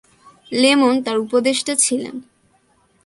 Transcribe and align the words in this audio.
Lemon 0.51 0.95
তার 1.05 1.17
উপদেষ্টা 1.17 1.73
ছিলেন। 1.75 2.15